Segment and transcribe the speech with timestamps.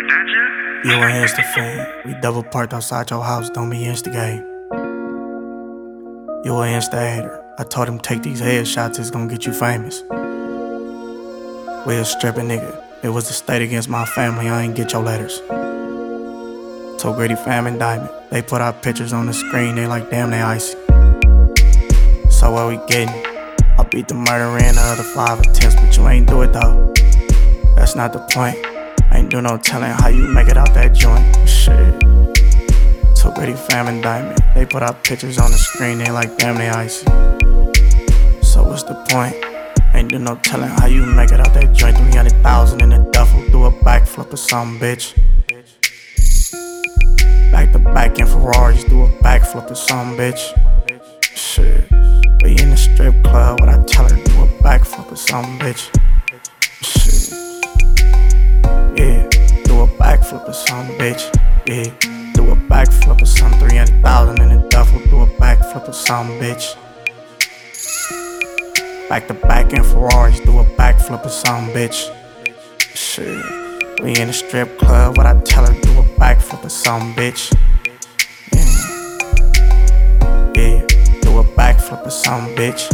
[0.00, 0.26] like that,
[0.84, 0.96] yeah?
[0.96, 2.02] You ain't Insta fan.
[2.04, 4.46] We double parked outside your house, don't be instigating.
[6.44, 7.44] You an Insta hater.
[7.58, 10.02] I told him take these headshots, it's gonna get you famous.
[11.86, 12.82] We a stripping nigga.
[13.02, 15.40] It was the state against my family, I ain't get your letters.
[17.00, 18.10] Told Gritty Fam and Diamond.
[18.30, 20.78] They put our pictures on the screen, they like damn they icy.
[22.30, 23.08] So what we getting?
[23.78, 26.92] I beat the murder in the other five attempts, but you ain't do it though.
[27.76, 28.69] That's not the point.
[29.20, 31.22] Ain't do no telling how you make it out that joint.
[31.46, 31.76] Shit.
[33.14, 34.38] So Gritty Fam and Diamond.
[34.54, 37.04] They put our pictures on the screen, they like damn they icy.
[38.42, 39.36] So what's the point?
[39.94, 41.98] Ain't do no telling how you make it out that joint.
[41.98, 45.14] 300,000 in a duffel, do a backflip or something, bitch.
[47.52, 50.42] Back to back in Ferraris, do a backflip or something, bitch.
[51.36, 51.90] Shit.
[52.42, 55.90] We in the strip club, what I tell her, do a backflip or something, bitch.
[60.98, 61.22] Bitch.
[61.66, 61.84] Yeah,
[62.32, 63.68] do a backflip or something.
[63.68, 66.76] 300,000 in a duffel, do a backflip or something, bitch.
[69.08, 72.14] Back to back in Ferraris, do a backflip or some bitch.
[72.94, 73.44] Shit.
[74.02, 77.52] We in the strip club, what I tell her, do a backflip or some bitch.
[78.52, 78.62] Yeah.
[80.54, 80.86] Yeah,
[81.20, 82.88] do a backflip or some bitch.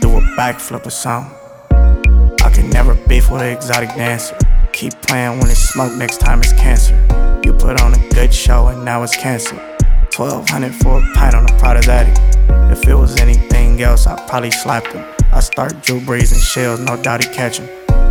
[0.00, 1.30] Do a backflip or some.
[2.42, 4.36] I can never be for the exotic dancer.
[4.80, 6.94] Keep playing when it's smoke, next time it's cancer.
[7.44, 9.60] You put on a good show and now it's canceled.
[10.16, 12.16] 1200 for a pint on a Prada's attic.
[12.72, 15.04] If it was anything else, I'd probably slap him.
[15.34, 17.66] I start Drew Brees and shells, no doubt he catch him.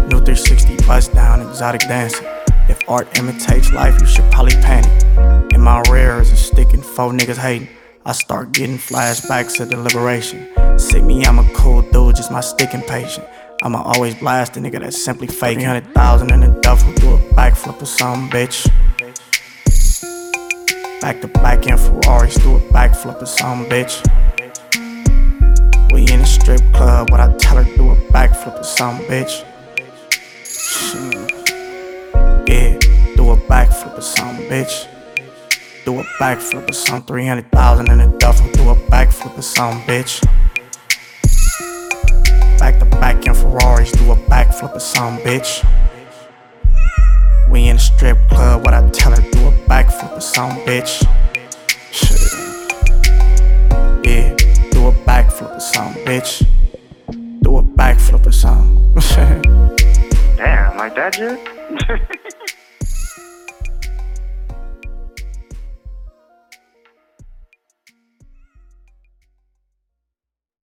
[0.10, 2.28] New 360 bust down, exotic dancing.
[2.70, 4.92] If art imitates life, you should probably panic.
[5.52, 7.70] In my rear is a stick and four niggas hating.
[8.06, 10.48] I start getting flashbacks to deliberation.
[10.78, 13.26] See me, I'm a cool dude, just my stick impatient.
[13.62, 15.58] I'ma always blast a nigga that's simply fake.
[15.58, 18.66] 300,000 in a duffel, do a backflip or something, bitch.
[21.02, 24.00] Back to back in Ferraris, do a backflip or something, bitch.
[25.92, 29.44] We in a strip club, what I tell her, do a backflip or something, bitch.
[32.48, 32.78] Yeah,
[33.18, 34.88] do a backflip or something, bitch.
[35.84, 40.26] Do a backflip or something, 300,000 in a duffel, do a backflip or something, bitch.
[43.50, 45.66] Ferraris, do a backflip or something, bitch.
[47.50, 51.02] We in a strip club, what I tell her, do a backflip or something, bitch.
[51.92, 52.20] Shit.
[54.06, 54.36] Yeah,
[54.70, 56.46] do a backflip or something, bitch.
[57.42, 58.94] Do a backflip or something.
[60.38, 62.26] Damn, like that, yeah?